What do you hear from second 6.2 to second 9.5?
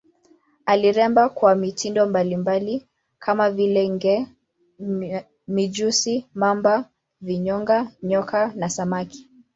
mamba, vinyonga, nyoka na samaki.